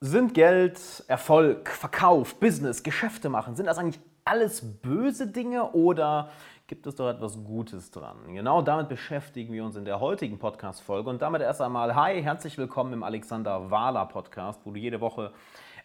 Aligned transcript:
Sind 0.00 0.32
Geld, 0.32 0.80
Erfolg, 1.08 1.70
Verkauf, 1.70 2.36
Business, 2.36 2.84
Geschäfte 2.84 3.28
machen, 3.28 3.56
sind 3.56 3.66
das 3.66 3.78
eigentlich 3.78 3.98
alles 4.24 4.80
böse 4.80 5.26
Dinge 5.26 5.72
oder 5.72 6.30
gibt 6.68 6.86
es 6.86 6.94
doch 6.94 7.10
etwas 7.10 7.42
Gutes 7.42 7.90
dran? 7.90 8.18
Genau 8.32 8.62
damit 8.62 8.88
beschäftigen 8.88 9.52
wir 9.52 9.64
uns 9.64 9.74
in 9.74 9.84
der 9.84 9.98
heutigen 9.98 10.38
Podcast-Folge 10.38 11.10
und 11.10 11.20
damit 11.20 11.42
erst 11.42 11.60
einmal, 11.60 11.96
hi, 11.96 12.22
herzlich 12.22 12.56
willkommen 12.58 12.92
im 12.92 13.02
Alexander 13.02 13.72
Wahler 13.72 14.06
Podcast, 14.06 14.60
wo 14.62 14.70
du 14.70 14.78
jede 14.78 15.00
Woche 15.00 15.32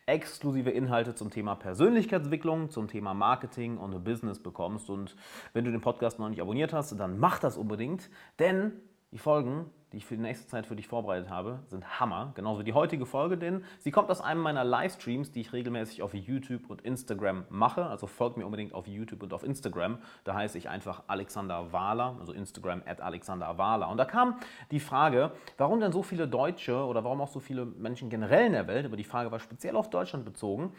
exklusive 0.06 0.70
Inhalte 0.70 1.16
zum 1.16 1.32
Thema 1.32 1.56
Persönlichkeitsentwicklung, 1.56 2.70
zum 2.70 2.88
Thema 2.88 3.16
Marketing 3.16 3.80
und 3.80 4.04
Business 4.04 4.38
bekommst. 4.38 4.92
Und 4.92 5.16
wenn 5.54 5.66
du 5.66 5.72
den 5.72 5.82
Podcast 5.82 6.20
noch 6.20 6.30
nicht 6.30 6.42
abonniert 6.42 6.72
hast, 6.72 6.92
dann 7.00 7.18
mach 7.18 7.40
das 7.40 7.58
unbedingt, 7.58 8.12
denn 8.38 8.74
die 9.14 9.18
Folgen 9.18 9.72
die 9.94 9.98
ich 9.98 10.06
für 10.08 10.16
die 10.16 10.24
nächste 10.24 10.48
Zeit 10.48 10.66
für 10.66 10.76
dich 10.76 10.88
vorbereitet 10.88 11.30
habe, 11.30 11.60
sind 11.68 12.00
Hammer. 12.00 12.32
Genauso 12.34 12.62
wie 12.62 12.64
die 12.64 12.74
heutige 12.74 13.06
Folge, 13.06 13.38
denn 13.38 13.64
sie 13.78 13.92
kommt 13.92 14.10
aus 14.10 14.22
einem 14.22 14.42
meiner 14.42 14.64
Livestreams, 14.64 15.32
die 15.32 15.42
ich 15.42 15.54
regelmäßig 15.54 16.02
auf 16.02 16.16
YouTube 16.16 16.68
und 16.70 16.82
Instagram 16.82 17.46
mache. 17.50 17.86
Also 17.86 18.08
folgt 18.08 18.36
mir 18.36 18.46
unbedingt 18.46 18.74
auf 18.74 18.88
YouTube 18.88 19.22
und 19.22 19.34
auf 19.34 19.44
Instagram. 19.44 20.00
Da 20.24 20.34
heiße 20.34 20.58
ich 20.58 20.68
einfach 20.68 21.04
Alexander 21.06 21.72
Wahler, 21.72 22.18
also 22.20 22.34
Instagram 22.34 22.82
at 22.88 23.02
Alexander 23.02 23.60
Wahler. 23.60 23.88
Und 23.90 23.98
da 23.98 24.06
kam 24.06 24.40
die 24.72 24.80
Frage, 24.80 25.32
warum 25.60 25.80
denn 25.80 25.92
so 25.92 26.02
viele 26.02 26.28
Deutsche 26.28 26.76
oder 26.86 27.04
warum 27.04 27.22
auch 27.22 27.30
so 27.30 27.40
viele 27.40 27.66
Menschen 27.66 28.10
generell 28.10 28.48
in 28.48 28.54
der 28.54 28.66
Welt, 28.66 28.88
aber 28.88 28.98
die 28.98 29.04
Frage 29.04 29.32
war 29.32 29.40
speziell 29.40 29.76
auf 29.76 29.92
Deutschland 29.92 30.26
bezogen, 30.26 30.74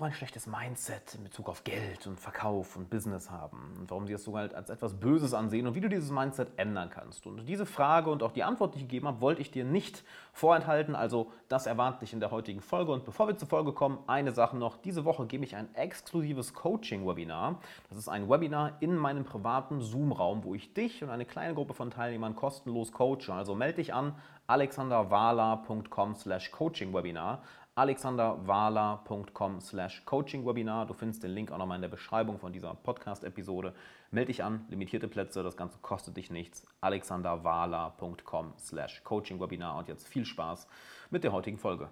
so 0.00 0.06
ein 0.06 0.12
schlechtes 0.14 0.46
Mindset 0.46 1.14
in 1.14 1.24
Bezug 1.24 1.50
auf 1.50 1.62
Geld 1.62 2.06
und 2.06 2.18
Verkauf 2.18 2.74
und 2.74 2.88
Business 2.88 3.30
haben 3.30 3.74
und 3.78 3.90
warum 3.90 4.06
sie 4.06 4.14
es 4.14 4.24
sogar 4.24 4.54
als 4.54 4.70
etwas 4.70 4.94
Böses 4.94 5.34
ansehen 5.34 5.66
und 5.66 5.74
wie 5.74 5.80
du 5.82 5.90
dieses 5.90 6.10
Mindset 6.10 6.48
ändern 6.56 6.88
kannst. 6.88 7.26
Und 7.26 7.44
diese 7.46 7.66
Frage 7.66 8.10
und 8.10 8.22
auch 8.22 8.32
die 8.32 8.42
Antwort, 8.42 8.74
die 8.74 8.78
ich 8.78 8.84
gegeben 8.84 9.08
habe, 9.08 9.20
wollte 9.20 9.42
ich 9.42 9.50
dir 9.50 9.64
nicht 9.64 10.02
vorenthalten. 10.32 10.94
Also 10.94 11.30
das 11.48 11.66
erwartet 11.66 12.00
dich 12.00 12.14
in 12.14 12.20
der 12.20 12.30
heutigen 12.30 12.62
Folge. 12.62 12.92
Und 12.92 13.04
bevor 13.04 13.28
wir 13.28 13.36
zur 13.36 13.48
Folge 13.48 13.74
kommen, 13.74 13.98
eine 14.06 14.32
Sache 14.32 14.56
noch. 14.56 14.78
Diese 14.78 15.04
Woche 15.04 15.26
gebe 15.26 15.44
ich 15.44 15.54
ein 15.54 15.68
exklusives 15.74 16.54
Coaching-Webinar. 16.54 17.60
Das 17.90 17.98
ist 17.98 18.08
ein 18.08 18.30
Webinar 18.30 18.78
in 18.80 18.96
meinem 18.96 19.24
privaten 19.24 19.82
Zoom-Raum, 19.82 20.44
wo 20.44 20.54
ich 20.54 20.72
dich 20.72 21.04
und 21.04 21.10
eine 21.10 21.26
kleine 21.26 21.52
Gruppe 21.52 21.74
von 21.74 21.90
Teilnehmern 21.90 22.34
kostenlos 22.34 22.90
coache. 22.90 23.34
Also 23.34 23.54
melde 23.54 23.76
dich 23.76 23.92
an 23.92 24.14
alexanderwala.com 24.50 26.14
slash 26.14 26.50
coaching-webinar 26.50 27.38
alexanderwahler.com 27.80 29.60
slash 29.60 30.04
coachingwebinar. 30.04 30.86
Du 30.86 30.92
findest 30.94 31.22
den 31.22 31.30
Link 31.30 31.50
auch 31.50 31.58
nochmal 31.58 31.76
in 31.76 31.82
der 31.82 31.88
Beschreibung 31.88 32.38
von 32.38 32.52
dieser 32.52 32.74
Podcast-Episode. 32.74 33.74
Melde 34.10 34.26
dich 34.26 34.44
an, 34.44 34.66
limitierte 34.68 35.08
Plätze, 35.08 35.42
das 35.42 35.56
Ganze 35.56 35.78
kostet 35.78 36.16
dich 36.16 36.30
nichts. 36.30 36.66
alexanderwahler.com 36.80 38.54
slash 38.58 39.02
coachingwebinar. 39.04 39.78
Und 39.78 39.88
jetzt 39.88 40.06
viel 40.06 40.24
Spaß 40.26 40.66
mit 41.10 41.24
der 41.24 41.32
heutigen 41.32 41.58
Folge. 41.58 41.88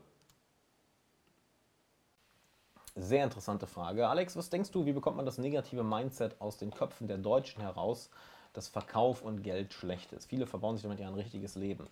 Sehr 2.95 3.22
interessante 3.22 3.67
Frage. 3.67 4.09
Alex, 4.09 4.37
was 4.37 4.50
denkst 4.50 4.72
du, 4.72 4.84
wie 4.84 4.93
bekommt 4.93 5.17
man 5.17 5.27
das 5.27 5.39
negative 5.39 5.84
Mindset 5.84 6.41
aus 6.41 6.59
den 6.59 6.72
Köpfen 6.72 7.06
der 7.06 7.19
Deutschen 7.19 7.62
heraus, 7.62 8.11
dass 8.59 8.69
Verkauf 8.69 9.23
und 9.23 9.42
Geld 9.42 9.73
schlecht 9.73 10.12
ist? 10.12 10.27
Viele 10.27 10.47
verbauen 10.47 10.77
sich 10.77 10.83
damit 10.83 11.01
ja 11.01 11.09
ein 11.09 11.14
richtiges 11.14 11.55
Leben. 11.55 11.89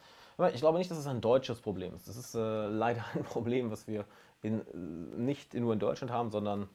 Ich 0.52 0.60
glaube 0.60 0.78
nicht, 0.78 0.90
dass 0.90 0.98
es 0.98 1.06
ein 1.06 1.20
deutsches 1.20 1.60
Problem 1.60 1.94
ist. 1.94 2.08
Das 2.08 2.16
ist 2.16 2.34
äh, 2.34 2.66
leider 2.66 3.04
ein 3.14 3.24
Problem, 3.24 3.70
was 3.70 3.86
wir 3.86 4.04
in, 4.42 4.60
äh, 4.60 4.76
nicht 5.20 5.54
nur 5.54 5.72
in 5.72 5.78
Deutschland 5.78 6.12
haben, 6.12 6.30
sondern 6.30 6.68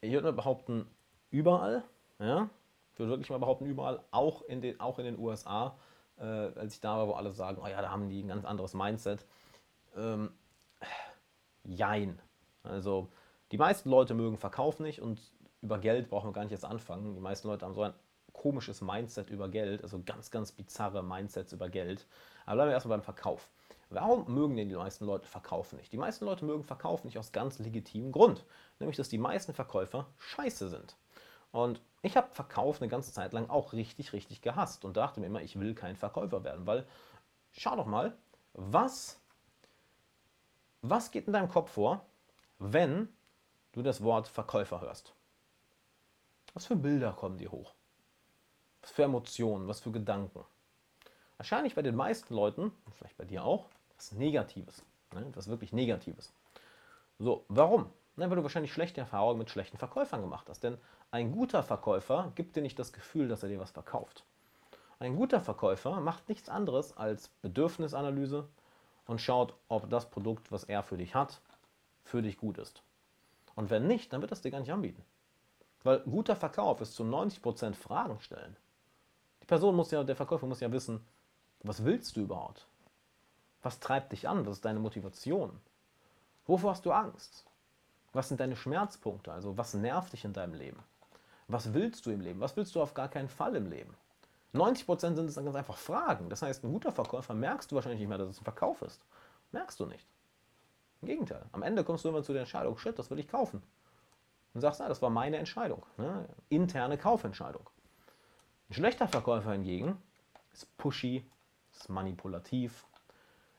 ich 0.00 0.12
würde 0.12 0.26
mal 0.26 0.32
behaupten, 0.32 0.86
überall. 1.30 1.82
Ja? 2.18 2.48
Ich 2.92 2.98
würde 2.98 3.10
wirklich 3.10 3.30
mal 3.30 3.38
behaupten, 3.38 3.66
überall, 3.66 4.00
auch 4.10 4.42
in 4.42 4.60
den, 4.60 4.78
auch 4.80 4.98
in 4.98 5.06
den 5.06 5.18
USA, 5.18 5.76
äh, 6.18 6.24
als 6.24 6.74
ich 6.74 6.80
da 6.80 6.98
war, 6.98 7.08
wo 7.08 7.12
alle 7.12 7.32
sagen, 7.32 7.60
oh 7.62 7.66
ja, 7.66 7.80
da 7.80 7.90
haben 7.90 8.08
die 8.08 8.22
ein 8.22 8.28
ganz 8.28 8.44
anderes 8.44 8.74
Mindset. 8.74 9.24
Ähm, 9.96 10.30
jein. 11.64 12.20
Also 12.62 13.08
die 13.50 13.58
meisten 13.58 13.90
Leute 13.90 14.14
mögen 14.14 14.36
Verkauf 14.36 14.78
nicht 14.78 15.00
und 15.00 15.20
über 15.62 15.78
Geld 15.78 16.10
brauchen 16.10 16.28
wir 16.28 16.32
gar 16.32 16.42
nicht 16.42 16.50
jetzt 16.50 16.64
anfangen. 16.64 17.14
Die 17.14 17.20
meisten 17.20 17.48
Leute 17.48 17.64
haben 17.64 17.74
so 17.74 17.82
ein 17.82 17.94
komisches 18.32 18.80
Mindset 18.80 19.30
über 19.30 19.48
Geld, 19.48 19.82
also 19.82 20.02
ganz, 20.04 20.30
ganz 20.30 20.52
bizarre 20.52 21.02
Mindsets 21.02 21.52
über 21.52 21.68
Geld. 21.68 22.06
Aber 22.46 22.56
bleiben 22.56 22.70
wir 22.70 22.74
erstmal 22.74 22.98
beim 22.98 23.04
Verkauf. 23.04 23.48
Warum 23.90 24.32
mögen 24.32 24.56
denn 24.56 24.68
die 24.68 24.74
meisten 24.74 25.04
Leute 25.04 25.28
Verkaufen 25.28 25.76
nicht? 25.76 25.92
Die 25.92 25.98
meisten 25.98 26.24
Leute 26.24 26.44
mögen 26.44 26.64
Verkaufen 26.64 27.06
nicht 27.06 27.18
aus 27.18 27.32
ganz 27.32 27.58
legitimem 27.58 28.10
Grund, 28.10 28.44
nämlich 28.78 28.96
dass 28.96 29.10
die 29.10 29.18
meisten 29.18 29.52
Verkäufer 29.52 30.06
scheiße 30.18 30.70
sind. 30.70 30.96
Und 31.50 31.82
ich 32.00 32.16
habe 32.16 32.28
Verkauf 32.32 32.80
eine 32.80 32.88
ganze 32.88 33.12
Zeit 33.12 33.34
lang 33.34 33.50
auch 33.50 33.74
richtig, 33.74 34.14
richtig 34.14 34.40
gehasst 34.40 34.86
und 34.86 34.96
dachte 34.96 35.20
mir 35.20 35.26
immer, 35.26 35.42
ich 35.42 35.60
will 35.60 35.74
kein 35.74 35.96
Verkäufer 35.96 36.42
werden, 36.42 36.66
weil 36.66 36.86
schau 37.52 37.76
doch 37.76 37.86
mal, 37.86 38.16
was, 38.54 39.20
was 40.80 41.10
geht 41.10 41.26
in 41.26 41.34
deinem 41.34 41.48
Kopf 41.48 41.72
vor, 41.72 42.06
wenn 42.58 43.08
du 43.72 43.82
das 43.82 44.02
Wort 44.02 44.26
Verkäufer 44.26 44.80
hörst? 44.80 45.14
Was 46.54 46.66
für 46.66 46.76
Bilder 46.76 47.12
kommen 47.12 47.36
dir 47.36 47.50
hoch? 47.50 47.74
Was 48.82 48.90
für 48.90 49.04
Emotionen, 49.04 49.68
was 49.68 49.80
für 49.80 49.90
Gedanken? 49.90 50.44
Wahrscheinlich 51.36 51.74
bei 51.74 51.82
den 51.82 51.96
meisten 51.96 52.34
Leuten, 52.34 52.72
vielleicht 52.96 53.16
bei 53.16 53.24
dir 53.24 53.44
auch, 53.44 53.66
was 53.96 54.12
Negatives. 54.12 54.84
Ne? 55.12 55.26
Was 55.34 55.48
wirklich 55.48 55.72
Negatives. 55.72 56.32
So, 57.18 57.44
warum? 57.48 57.90
Na, 58.16 58.28
weil 58.28 58.36
du 58.36 58.42
wahrscheinlich 58.42 58.72
schlechte 58.72 59.00
Erfahrungen 59.00 59.38
mit 59.38 59.50
schlechten 59.50 59.78
Verkäufern 59.78 60.20
gemacht 60.20 60.48
hast. 60.48 60.62
Denn 60.62 60.76
ein 61.10 61.32
guter 61.32 61.62
Verkäufer 61.62 62.32
gibt 62.34 62.56
dir 62.56 62.62
nicht 62.62 62.78
das 62.78 62.92
Gefühl, 62.92 63.28
dass 63.28 63.42
er 63.42 63.48
dir 63.48 63.60
was 63.60 63.70
verkauft. 63.70 64.24
Ein 64.98 65.16
guter 65.16 65.40
Verkäufer 65.40 66.00
macht 66.00 66.28
nichts 66.28 66.48
anderes 66.48 66.96
als 66.96 67.28
Bedürfnisanalyse 67.42 68.48
und 69.06 69.20
schaut, 69.20 69.54
ob 69.68 69.90
das 69.90 70.10
Produkt, 70.10 70.52
was 70.52 70.64
er 70.64 70.82
für 70.82 70.96
dich 70.96 71.14
hat, 71.14 71.40
für 72.04 72.22
dich 72.22 72.38
gut 72.38 72.58
ist. 72.58 72.82
Und 73.54 73.70
wenn 73.70 73.86
nicht, 73.86 74.12
dann 74.12 74.20
wird 74.20 74.32
er 74.32 74.34
es 74.34 74.42
dir 74.42 74.50
gar 74.50 74.60
nicht 74.60 74.72
anbieten. 74.72 75.04
Weil 75.82 76.00
guter 76.00 76.36
Verkauf 76.36 76.80
ist 76.80 76.94
zu 76.94 77.02
90% 77.02 77.74
Fragen 77.74 78.20
stellen. 78.20 78.56
Person 79.52 79.76
muss 79.76 79.90
ja, 79.90 80.02
der 80.02 80.16
Verkäufer 80.16 80.46
muss 80.46 80.60
ja 80.60 80.72
wissen, 80.72 81.04
was 81.62 81.84
willst 81.84 82.16
du 82.16 82.22
überhaupt? 82.22 82.66
Was 83.60 83.80
treibt 83.80 84.10
dich 84.12 84.26
an? 84.26 84.46
Was 84.46 84.54
ist 84.54 84.64
deine 84.64 84.78
Motivation? 84.78 85.60
Wovor 86.46 86.70
hast 86.70 86.86
du 86.86 86.90
Angst? 86.90 87.44
Was 88.14 88.28
sind 88.28 88.40
deine 88.40 88.56
Schmerzpunkte? 88.56 89.30
Also 89.30 89.58
was 89.58 89.74
nervt 89.74 90.14
dich 90.14 90.24
in 90.24 90.32
deinem 90.32 90.54
Leben? 90.54 90.82
Was 91.48 91.74
willst 91.74 92.06
du 92.06 92.10
im 92.12 92.22
Leben? 92.22 92.40
Was 92.40 92.56
willst 92.56 92.74
du 92.74 92.80
auf 92.80 92.94
gar 92.94 93.08
keinen 93.10 93.28
Fall 93.28 93.54
im 93.54 93.68
Leben? 93.68 93.94
90% 94.54 95.16
sind 95.16 95.26
es 95.26 95.34
dann 95.34 95.44
ganz 95.44 95.56
einfach 95.58 95.76
Fragen. 95.76 96.30
Das 96.30 96.40
heißt, 96.40 96.64
ein 96.64 96.72
guter 96.72 96.90
Verkäufer 96.90 97.34
merkst 97.34 97.70
du 97.70 97.74
wahrscheinlich 97.74 98.00
nicht 98.00 98.08
mehr, 98.08 98.16
dass 98.16 98.30
es 98.30 98.40
ein 98.40 98.44
Verkauf 98.44 98.80
ist. 98.80 99.04
Merkst 99.50 99.78
du 99.78 99.84
nicht. 99.84 100.08
Im 101.02 101.08
Gegenteil. 101.08 101.44
Am 101.52 101.62
Ende 101.62 101.84
kommst 101.84 102.06
du 102.06 102.08
immer 102.08 102.22
zu 102.22 102.32
der 102.32 102.40
Entscheidung, 102.40 102.78
shit, 102.78 102.98
das 102.98 103.10
will 103.10 103.18
ich 103.18 103.28
kaufen. 103.28 103.62
Und 104.54 104.62
sagst, 104.62 104.80
ja, 104.80 104.88
das 104.88 105.02
war 105.02 105.10
meine 105.10 105.36
Entscheidung. 105.36 105.84
Ne? 105.98 106.26
Interne 106.48 106.96
Kaufentscheidung. 106.96 107.68
Ein 108.72 108.76
schlechter 108.76 109.06
Verkäufer 109.06 109.52
hingegen 109.52 109.98
ist 110.54 110.78
pushy, 110.78 111.26
ist 111.74 111.90
manipulativ, 111.90 112.86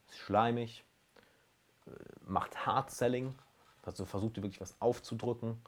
ist 0.09 0.17
schleimig, 0.17 0.83
äh, 1.85 1.91
macht 2.25 2.65
Hard 2.65 2.89
Selling, 2.89 3.35
also 3.83 4.05
versucht 4.05 4.37
dir 4.37 4.41
wirklich 4.41 4.59
was 4.59 4.75
aufzudrücken 4.79 5.61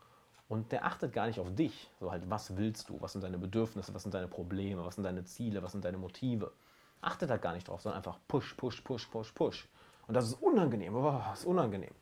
und 0.49 0.71
der 0.71 0.83
achtet 0.83 1.13
gar 1.13 1.27
nicht 1.27 1.39
auf 1.39 1.53
dich. 1.53 1.91
So 1.99 2.11
halt, 2.11 2.27
was 2.27 2.57
willst 2.57 2.89
du? 2.89 2.99
Was 3.01 3.11
sind 3.11 3.23
deine 3.23 3.37
Bedürfnisse? 3.37 3.93
Was 3.93 4.01
sind 4.01 4.15
deine 4.15 4.27
Probleme? 4.27 4.83
Was 4.83 4.95
sind 4.95 5.03
deine 5.03 5.25
Ziele? 5.25 5.61
Was 5.61 5.73
sind 5.73 5.85
deine 5.85 5.99
Motive? 5.99 6.51
Achtet 7.01 7.29
da 7.29 7.37
gar 7.37 7.53
nicht 7.53 7.67
drauf, 7.67 7.81
sondern 7.81 7.97
einfach 7.97 8.17
push, 8.27 8.55
push, 8.55 8.81
push, 8.81 9.05
push, 9.05 9.31
push. 9.31 9.69
Und 10.07 10.15
das 10.15 10.25
ist 10.25 10.41
unangenehm. 10.41 10.95
Oh, 10.95 11.21
das 11.29 11.41
ist 11.41 11.45
unangenehm. 11.45 11.93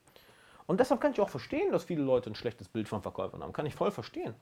Und 0.66 0.80
deshalb 0.80 1.02
kann 1.02 1.12
ich 1.12 1.20
auch 1.20 1.28
verstehen, 1.28 1.74
dass 1.74 1.84
viele 1.84 2.04
Leute 2.04 2.30
ein 2.30 2.36
schlechtes 2.36 2.70
Bild 2.70 2.88
von 2.88 3.02
Verkäufern 3.02 3.44
haben. 3.44 3.52
Kann 3.52 3.66
ich 3.66 3.76
voll 3.76 3.92
verstehen. 3.92 4.34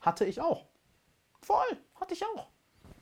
Hatte 0.00 0.24
ich 0.24 0.40
auch. 0.40 0.66
Voll. 1.44 1.76
Hatte 1.96 2.14
ich 2.14 2.24
auch. 2.24 2.48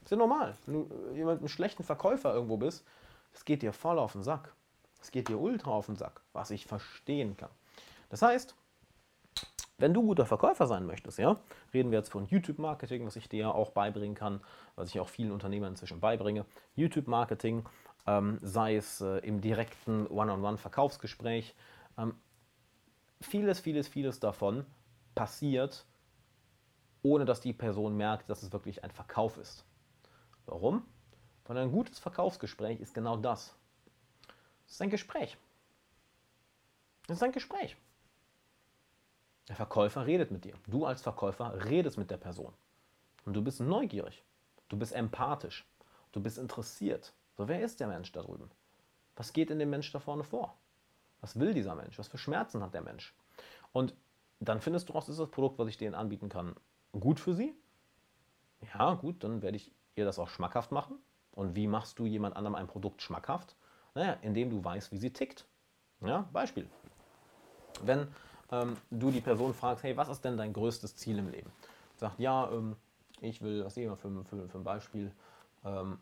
Ist 0.02 0.10
ja 0.10 0.16
normal. 0.16 0.56
Wenn 0.66 0.74
du 0.74 1.14
jemand 1.14 1.48
schlechten 1.50 1.84
Verkäufer 1.84 2.34
irgendwo 2.34 2.56
bist, 2.56 2.84
es 3.32 3.44
geht 3.44 3.62
dir 3.62 3.72
voll 3.72 3.98
auf 3.98 4.12
den 4.12 4.22
Sack. 4.22 4.52
Es 5.00 5.10
geht 5.10 5.28
dir 5.28 5.38
ultra 5.38 5.70
auf 5.70 5.86
den 5.86 5.96
Sack, 5.96 6.20
was 6.32 6.50
ich 6.50 6.66
verstehen 6.66 7.36
kann. 7.36 7.50
Das 8.10 8.22
heißt, 8.22 8.54
wenn 9.78 9.94
du 9.94 10.02
guter 10.02 10.26
Verkäufer 10.26 10.66
sein 10.66 10.86
möchtest, 10.86 11.18
ja, 11.18 11.40
reden 11.72 11.90
wir 11.90 11.98
jetzt 11.98 12.10
von 12.10 12.26
YouTube-Marketing, 12.26 13.06
was 13.06 13.16
ich 13.16 13.28
dir 13.28 13.40
ja 13.40 13.50
auch 13.50 13.70
beibringen 13.70 14.14
kann, 14.14 14.40
was 14.76 14.90
ich 14.90 15.00
auch 15.00 15.08
vielen 15.08 15.32
Unternehmern 15.32 15.70
inzwischen 15.70 16.00
beibringe. 16.00 16.44
YouTube-Marketing, 16.76 17.64
ähm, 18.06 18.38
sei 18.42 18.76
es 18.76 19.00
äh, 19.00 19.18
im 19.18 19.40
direkten 19.40 20.06
One-on-One-Verkaufsgespräch. 20.06 21.54
Ähm, 21.98 22.14
vieles, 23.20 23.60
vieles, 23.60 23.88
vieles 23.88 24.20
davon 24.20 24.66
passiert, 25.14 25.86
ohne 27.02 27.24
dass 27.24 27.40
die 27.40 27.52
Person 27.52 27.96
merkt, 27.96 28.30
dass 28.30 28.42
es 28.42 28.52
wirklich 28.52 28.82
ein 28.84 28.90
Verkauf 28.90 29.36
ist. 29.36 29.64
Warum? 30.46 30.86
Weil 31.44 31.58
ein 31.58 31.72
gutes 31.72 31.98
Verkaufsgespräch 31.98 32.80
ist 32.80 32.94
genau 32.94 33.16
das. 33.16 33.54
Es 34.66 34.72
ist 34.74 34.82
ein 34.82 34.90
Gespräch. 34.90 35.36
Es 37.08 37.16
ist 37.16 37.22
ein 37.22 37.32
Gespräch. 37.32 37.76
Der 39.48 39.56
Verkäufer 39.56 40.06
redet 40.06 40.30
mit 40.30 40.44
dir. 40.44 40.54
Du 40.66 40.86
als 40.86 41.02
Verkäufer 41.02 41.64
redest 41.64 41.98
mit 41.98 42.10
der 42.10 42.16
Person. 42.16 42.52
Und 43.24 43.34
du 43.34 43.42
bist 43.42 43.60
neugierig. 43.60 44.22
Du 44.68 44.76
bist 44.76 44.92
empathisch. 44.92 45.66
Du 46.12 46.20
bist 46.20 46.38
interessiert. 46.38 47.12
So, 47.36 47.48
wer 47.48 47.60
ist 47.60 47.80
der 47.80 47.88
Mensch 47.88 48.12
da 48.12 48.22
drüben? 48.22 48.50
Was 49.16 49.32
geht 49.32 49.50
in 49.50 49.58
dem 49.58 49.70
Mensch 49.70 49.90
da 49.92 49.98
vorne 49.98 50.24
vor? 50.24 50.56
Was 51.20 51.38
will 51.38 51.54
dieser 51.54 51.74
Mensch? 51.74 51.98
Was 51.98 52.08
für 52.08 52.18
Schmerzen 52.18 52.62
hat 52.62 52.74
der 52.74 52.82
Mensch? 52.82 53.14
Und 53.72 53.94
dann 54.40 54.60
findest 54.60 54.88
du 54.88 54.92
raus, 54.92 55.08
ist 55.08 55.18
das 55.18 55.30
Produkt, 55.30 55.58
was 55.58 55.68
ich 55.68 55.76
denen 55.76 55.94
anbieten 55.94 56.28
kann, 56.28 56.56
gut 56.92 57.20
für 57.20 57.34
sie? 57.34 57.54
Ja, 58.74 58.94
gut, 58.94 59.24
dann 59.24 59.42
werde 59.42 59.56
ich 59.56 59.72
ihr 59.96 60.04
das 60.04 60.18
auch 60.18 60.28
schmackhaft 60.28 60.72
machen. 60.72 60.98
Und 61.32 61.56
wie 61.56 61.66
machst 61.66 61.98
du 61.98 62.06
jemand 62.06 62.36
anderem 62.36 62.54
ein 62.54 62.66
Produkt 62.66 63.02
schmackhaft? 63.02 63.56
Naja, 63.94 64.16
indem 64.22 64.50
du 64.50 64.64
weißt, 64.64 64.92
wie 64.92 64.98
sie 64.98 65.12
tickt. 65.12 65.46
Ja, 66.00 66.28
Beispiel. 66.32 66.68
Wenn 67.82 68.08
ähm, 68.50 68.76
du 68.90 69.10
die 69.10 69.20
Person 69.20 69.54
fragst, 69.54 69.82
hey, 69.82 69.96
was 69.96 70.08
ist 70.08 70.24
denn 70.24 70.36
dein 70.36 70.52
größtes 70.52 70.96
Ziel 70.96 71.18
im 71.18 71.30
Leben? 71.30 71.50
Sagt, 71.96 72.18
ja, 72.18 72.50
ähm, 72.50 72.76
ich 73.20 73.40
will, 73.40 73.64
was 73.64 73.74
sehen 73.74 73.90
wir 73.90 73.96
für, 73.96 74.24
für, 74.24 74.48
für 74.48 74.58
ein 74.58 74.64
Beispiel? 74.64 75.12
Ähm, 75.64 75.98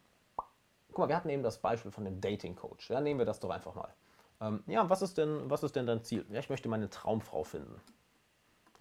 guck 0.88 0.98
mal, 0.98 1.08
wir 1.08 1.16
hatten 1.16 1.28
eben 1.28 1.42
das 1.42 1.58
Beispiel 1.58 1.90
von 1.90 2.04
dem 2.04 2.20
Dating 2.20 2.56
Coach. 2.56 2.90
Ja, 2.90 3.00
nehmen 3.00 3.18
wir 3.18 3.26
das 3.26 3.40
doch 3.40 3.50
einfach 3.50 3.74
mal. 3.74 3.92
Ähm, 4.40 4.62
ja, 4.66 4.88
was 4.88 5.02
ist, 5.02 5.18
denn, 5.18 5.50
was 5.50 5.62
ist 5.62 5.76
denn 5.76 5.86
dein 5.86 6.02
Ziel? 6.02 6.24
Ja, 6.30 6.40
ich 6.40 6.48
möchte 6.48 6.68
meine 6.68 6.88
Traumfrau 6.88 7.44
finden. 7.44 7.80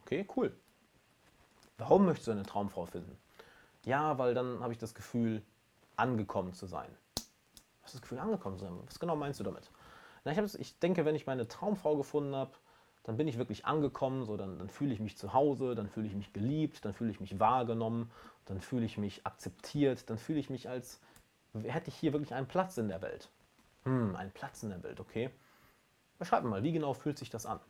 Okay, 0.01 0.27
cool. 0.35 0.55
Warum 1.79 2.05
möchtest 2.05 2.27
du 2.27 2.31
eine 2.31 2.43
Traumfrau 2.43 2.85
finden? 2.85 3.17
Ja, 3.85 4.17
weil 4.17 4.33
dann 4.33 4.61
habe 4.61 4.73
ich 4.73 4.77
das 4.77 4.93
Gefühl, 4.93 5.41
angekommen 5.95 6.53
zu 6.53 6.65
sein. 6.65 6.89
Was 7.81 7.91
ist 7.91 7.95
das 7.95 8.01
Gefühl, 8.01 8.19
angekommen 8.19 8.57
zu 8.57 8.65
sein? 8.65 8.77
Was 8.85 8.99
genau 8.99 9.15
meinst 9.15 9.39
du 9.39 9.43
damit? 9.43 9.71
Na, 10.25 10.31
ich, 10.31 10.59
ich 10.59 10.79
denke, 10.79 11.05
wenn 11.05 11.15
ich 11.15 11.25
meine 11.25 11.47
Traumfrau 11.47 11.95
gefunden 11.95 12.35
habe, 12.35 12.51
dann 13.03 13.17
bin 13.17 13.27
ich 13.27 13.37
wirklich 13.37 13.65
angekommen, 13.65 14.25
so, 14.25 14.37
dann, 14.37 14.59
dann 14.59 14.69
fühle 14.69 14.93
ich 14.93 14.99
mich 14.99 15.17
zu 15.17 15.33
Hause, 15.33 15.73
dann 15.73 15.87
fühle 15.87 16.07
ich 16.07 16.13
mich 16.13 16.33
geliebt, 16.33 16.83
dann 16.83 16.93
fühle 16.93 17.11
ich 17.11 17.21
mich 17.21 17.39
wahrgenommen, 17.39 18.11
dann 18.45 18.59
fühle 18.59 18.85
ich 18.85 18.97
mich 18.97 19.25
akzeptiert, 19.25 20.09
dann 20.09 20.17
fühle 20.17 20.39
ich 20.39 20.49
mich 20.49 20.67
als, 20.67 20.99
hätte 21.63 21.89
ich 21.89 21.95
hier 21.95 22.13
wirklich 22.13 22.33
einen 22.33 22.47
Platz 22.47 22.77
in 22.77 22.89
der 22.89 23.01
Welt. 23.01 23.29
Hm, 23.83 24.15
einen 24.15 24.31
Platz 24.31 24.63
in 24.63 24.69
der 24.69 24.83
Welt, 24.83 24.99
okay. 24.99 25.29
Beschreib 26.17 26.43
mir 26.43 26.49
mal, 26.49 26.63
wie 26.63 26.73
genau 26.73 26.93
fühlt 26.93 27.17
sich 27.17 27.29
das 27.29 27.45
an? 27.45 27.61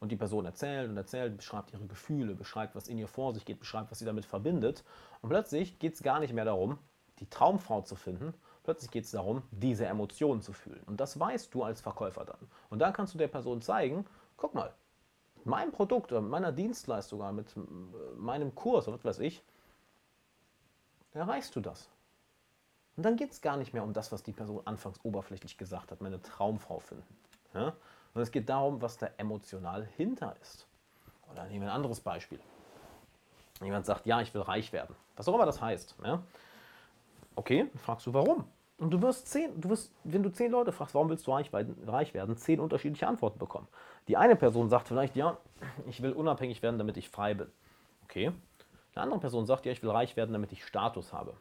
Und 0.00 0.12
die 0.12 0.16
Person 0.16 0.44
erzählt 0.44 0.90
und 0.90 0.96
erzählt, 0.96 1.36
beschreibt 1.36 1.72
ihre 1.72 1.86
Gefühle, 1.86 2.34
beschreibt, 2.34 2.74
was 2.74 2.88
in 2.88 2.98
ihr 2.98 3.08
vor 3.08 3.32
sich 3.34 3.44
geht, 3.44 3.58
beschreibt, 3.58 3.90
was 3.90 3.98
sie 3.98 4.04
damit 4.04 4.24
verbindet. 4.24 4.84
Und 5.22 5.30
plötzlich 5.30 5.78
geht 5.78 5.94
es 5.94 6.02
gar 6.02 6.20
nicht 6.20 6.34
mehr 6.34 6.44
darum, 6.44 6.78
die 7.18 7.28
Traumfrau 7.28 7.80
zu 7.82 7.96
finden, 7.96 8.34
Plötzlich 8.66 8.90
geht 8.90 9.04
es 9.04 9.12
darum, 9.12 9.44
diese 9.52 9.86
Emotionen 9.86 10.42
zu 10.42 10.52
fühlen. 10.52 10.82
Und 10.86 10.98
das 10.98 11.20
weißt 11.20 11.54
du 11.54 11.62
als 11.62 11.80
Verkäufer 11.80 12.24
dann. 12.24 12.50
Und 12.68 12.80
dann 12.80 12.92
kannst 12.92 13.14
du 13.14 13.18
der 13.18 13.28
Person 13.28 13.62
zeigen, 13.62 14.04
guck 14.36 14.54
mal, 14.54 14.74
meinem 15.44 15.70
Produkt 15.70 16.10
oder 16.10 16.20
meiner 16.20 16.50
Dienstleistung 16.50 17.20
oder 17.20 17.30
mit 17.30 17.54
meinem 18.16 18.56
Kurs 18.56 18.88
oder 18.88 18.96
was 18.96 19.04
weiß 19.04 19.18
ich, 19.20 19.44
erreichst 21.12 21.54
du 21.54 21.60
das. 21.60 21.88
Und 22.96 23.04
dann 23.04 23.14
geht 23.14 23.30
es 23.30 23.40
gar 23.40 23.56
nicht 23.56 23.72
mehr 23.72 23.84
um 23.84 23.92
das, 23.92 24.10
was 24.10 24.24
die 24.24 24.32
Person 24.32 24.60
anfangs 24.64 24.98
oberflächlich 25.04 25.56
gesagt 25.58 25.92
hat, 25.92 26.00
meine 26.00 26.20
Traumfrau 26.20 26.80
finden. 26.80 27.16
Ja? 27.54 27.72
Und 28.16 28.22
es 28.22 28.30
geht 28.30 28.48
darum, 28.48 28.80
was 28.80 28.96
da 28.96 29.10
emotional 29.18 29.86
hinter 29.98 30.34
ist. 30.40 30.66
Oder 31.30 31.44
nehmen 31.44 31.66
wir 31.66 31.68
ein 31.68 31.76
anderes 31.76 32.00
Beispiel. 32.00 32.40
Jemand 33.60 33.84
sagt, 33.84 34.06
ja, 34.06 34.22
ich 34.22 34.32
will 34.32 34.40
reich 34.40 34.72
werden. 34.72 34.96
Was 35.16 35.28
auch 35.28 35.34
immer 35.34 35.44
das 35.44 35.60
heißt. 35.60 35.96
Ja? 36.02 36.22
Okay, 37.34 37.70
fragst 37.76 38.06
du, 38.06 38.14
warum? 38.14 38.44
Und 38.78 38.90
du 38.90 39.02
wirst 39.02 39.28
zehn, 39.28 39.60
du 39.60 39.68
wirst, 39.68 39.92
wenn 40.04 40.22
du 40.22 40.32
zehn 40.32 40.50
Leute 40.50 40.72
fragst, 40.72 40.94
warum 40.94 41.10
willst 41.10 41.26
du 41.26 41.32
reich, 41.32 41.50
reich 41.86 42.14
werden, 42.14 42.38
zehn 42.38 42.58
unterschiedliche 42.58 43.06
Antworten 43.06 43.38
bekommen. 43.38 43.68
Die 44.08 44.16
eine 44.16 44.34
Person 44.34 44.70
sagt 44.70 44.88
vielleicht, 44.88 45.14
ja, 45.14 45.36
ich 45.86 46.00
will 46.00 46.12
unabhängig 46.12 46.62
werden, 46.62 46.78
damit 46.78 46.96
ich 46.96 47.10
frei 47.10 47.34
bin. 47.34 47.50
Okay. 48.04 48.32
Eine 48.94 49.02
andere 49.02 49.20
Person 49.20 49.44
sagt, 49.44 49.66
ja, 49.66 49.72
ich 49.72 49.82
will 49.82 49.90
reich 49.90 50.16
werden, 50.16 50.32
damit 50.32 50.52
ich 50.52 50.64
Status 50.64 51.12
habe. 51.12 51.34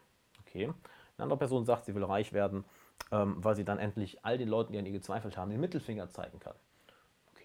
Okay. 0.45 0.65
Eine 0.65 0.73
andere 1.23 1.37
Person 1.37 1.63
sagt, 1.63 1.85
sie 1.85 1.95
will 1.95 2.03
reich 2.03 2.33
werden, 2.33 2.65
ähm, 3.13 3.41
weil 3.41 3.55
sie 3.55 3.63
dann 3.63 3.79
endlich 3.79 4.25
all 4.25 4.37
den 4.37 4.49
Leuten, 4.49 4.73
die 4.73 4.79
an 4.79 4.85
ihr 4.85 4.91
gezweifelt 4.91 5.37
haben, 5.37 5.51
den 5.51 5.61
Mittelfinger 5.61 6.09
zeigen 6.09 6.41
kann. 6.41 6.55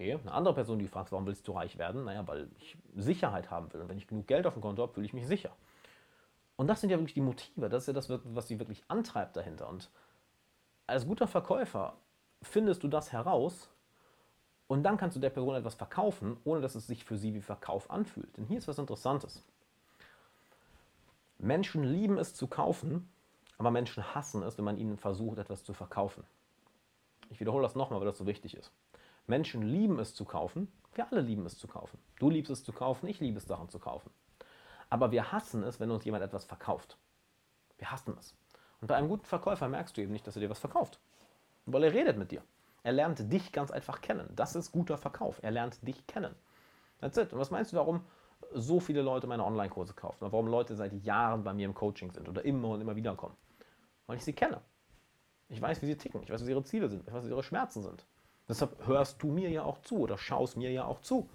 Okay. 0.01 0.19
Eine 0.23 0.33
andere 0.33 0.55
Person, 0.55 0.79
die 0.79 0.89
fragt, 0.89 1.13
warum 1.13 1.27
willst 1.27 1.47
du 1.47 1.53
reich 1.53 1.77
werden? 1.77 2.05
Naja, 2.05 2.27
weil 2.27 2.49
ich 2.59 2.79
Sicherheit 2.97 3.51
haben 3.51 3.71
will. 3.71 3.83
Und 3.83 3.91
wenn 3.91 3.99
ich 3.99 4.07
genug 4.07 4.27
Geld 4.27 4.47
auf 4.47 4.55
dem 4.55 4.63
Konto 4.63 4.81
habe, 4.81 4.95
fühle 4.95 5.05
ich 5.05 5.13
mich 5.13 5.27
sicher. 5.27 5.51
Und 6.57 6.69
das 6.69 6.81
sind 6.81 6.89
ja 6.89 6.97
wirklich 6.97 7.13
die 7.13 7.21
Motive, 7.21 7.69
das 7.69 7.83
ist 7.83 7.87
ja 7.89 7.93
das, 7.93 8.09
was 8.09 8.49
sie 8.49 8.59
wirklich 8.59 8.83
antreibt 8.89 9.37
dahinter. 9.37 9.69
Und 9.69 9.91
als 10.87 11.07
guter 11.07 11.27
Verkäufer 11.27 11.99
findest 12.41 12.83
du 12.83 12.89
das 12.89 13.13
heraus 13.13 13.69
und 14.69 14.85
dann 14.85 14.97
kannst 14.97 15.17
du 15.17 15.21
der 15.21 15.29
Person 15.29 15.55
etwas 15.55 15.75
verkaufen, 15.75 16.39
ohne 16.45 16.63
dass 16.63 16.75
es 16.75 16.87
sich 16.87 17.05
für 17.05 17.19
sie 17.19 17.35
wie 17.35 17.43
Verkauf 17.43 17.91
anfühlt. 17.91 18.35
Denn 18.39 18.47
hier 18.47 18.57
ist 18.57 18.69
was 18.69 18.79
Interessantes. 18.79 19.43
Menschen 21.39 21.85
lieben 21.85 22.17
es 22.17 22.35
zu 22.35 22.47
kaufen, 22.47 23.07
aber 23.59 23.71
Menschen 23.71 24.15
hassen 24.15 24.43
es, 24.45 24.57
wenn 24.57 24.65
man 24.65 24.79
ihnen 24.79 24.97
versucht, 24.97 25.39
etwas 25.39 25.63
zu 25.63 25.75
verkaufen. 25.75 26.25
Ich 27.29 27.39
wiederhole 27.39 27.63
das 27.63 27.75
nochmal, 27.75 28.01
weil 28.01 28.07
das 28.07 28.19
so 28.19 28.27
wichtig 28.27 28.57
ist. 28.57 28.73
Menschen 29.31 29.63
lieben 29.63 29.99
es 29.99 30.15
zu 30.15 30.27
kaufen, 30.27 30.71
wir 30.95 31.11
alle 31.11 31.23
lieben 31.23 31.47
es 31.47 31.57
zu 31.57 31.69
kaufen. 31.69 31.99
Du 32.19 32.29
liebst 32.29 32.51
es 32.51 32.65
zu 32.65 32.73
kaufen, 32.73 33.07
ich 33.07 33.21
liebe 33.21 33.39
es, 33.39 33.47
Sachen 33.47 33.69
zu 33.71 33.79
kaufen. 33.79 34.11
Aber 34.91 35.13
wir 35.13 35.33
hassen 35.33 35.63
es, 35.63 35.81
wenn 35.81 35.91
uns 35.91 36.05
jemand 36.05 36.25
etwas 36.25 36.45
verkauft. 36.45 36.99
Wir 37.79 37.91
hassen 37.91 38.17
es. 38.19 38.35
Und 38.81 38.89
bei 38.89 38.97
einem 38.97 39.09
guten 39.09 39.25
Verkäufer 39.25 39.69
merkst 39.69 39.97
du 39.97 40.03
eben 40.03 40.13
nicht, 40.13 40.27
dass 40.27 40.37
er 40.37 40.41
dir 40.41 40.51
was 40.51 40.59
verkauft. 40.59 40.99
Weil 41.65 41.85
er 41.85 41.93
redet 41.93 42.19
mit 42.19 42.33
dir. 42.33 42.43
Er 42.83 42.93
lernt 42.93 43.33
dich 43.33 43.53
ganz 43.53 43.71
einfach 43.71 44.01
kennen. 44.01 44.29
Das 44.35 44.57
ist 44.57 44.73
guter 44.73 44.99
Verkauf. 44.99 45.39
Er 45.43 45.51
lernt 45.53 45.87
dich 45.87 46.07
kennen. 46.07 46.35
That's 47.01 47.17
it. 47.17 47.33
Und 47.33 47.39
was 47.39 47.51
meinst 47.51 47.73
du, 47.73 47.77
warum 47.77 48.05
so 48.53 48.81
viele 48.81 49.03
Leute 49.03 49.27
meine 49.27 49.45
Online-Kurse 49.45 49.95
kaufen? 49.95 50.25
Oder 50.25 50.33
warum 50.33 50.49
Leute 50.49 50.75
seit 50.75 50.93
Jahren 51.05 51.45
bei 51.45 51.55
mir 51.55 51.67
im 51.67 51.75
Coaching 51.75 52.11
sind 52.11 52.29
oder 52.29 52.45
immer 52.45 52.71
und 52.71 52.81
immer 52.81 52.97
wieder 52.97 53.15
kommen? 53.15 53.37
Weil 54.07 54.17
ich 54.17 54.25
sie 54.25 54.33
kenne. 54.33 54.61
Ich 55.49 55.61
weiß, 55.61 55.83
wie 55.83 55.87
sie 55.87 55.97
ticken. 55.97 56.23
Ich 56.23 56.31
weiß, 56.31 56.41
was 56.41 56.49
ihre 56.49 56.65
Ziele 56.65 56.89
sind. 56.89 57.07
Ich 57.07 57.13
weiß, 57.13 57.23
was 57.23 57.31
ihre 57.31 57.43
Schmerzen 57.43 57.83
sind. 57.83 58.05
Deshalb 58.51 58.87
hörst 58.87 59.23
du 59.23 59.29
mir 59.29 59.49
ja 59.49 59.63
auch 59.63 59.81
zu 59.81 60.01
oder 60.01 60.19
schaust 60.19 60.59
mir 60.59 60.71
ja 60.71 60.85
auch 60.85 61.01
zu 61.01 61.31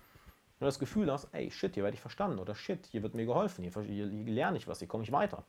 du 0.59 0.65
das 0.65 0.79
Gefühl 0.79 1.11
hast, 1.11 1.27
ey, 1.31 1.51
shit, 1.51 1.73
hier 1.75 1.83
werde 1.83 1.95
ich 1.95 2.01
verstanden 2.01 2.39
oder 2.39 2.55
shit, 2.55 2.85
hier 2.87 3.03
wird 3.03 3.13
mir 3.13 3.25
geholfen, 3.25 3.63
hier, 3.63 3.71
hier, 3.83 4.07
hier 4.09 4.33
lerne 4.33 4.57
ich 4.57 4.67
was, 4.67 4.79
hier 4.79 4.87
komme 4.87 5.03
ich 5.03 5.11
weiter. 5.11 5.43